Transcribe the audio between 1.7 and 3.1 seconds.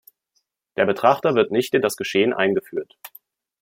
in das Geschehen eingeführt.